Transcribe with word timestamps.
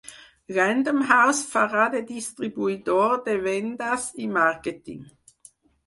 Random 0.55 1.01
House 1.09 1.43
farà 1.51 1.85
de 1.97 2.01
distribuïdor 2.09 3.17
de 3.31 3.39
vendes 3.47 4.11
i 4.27 4.31
màrqueting. 4.43 5.11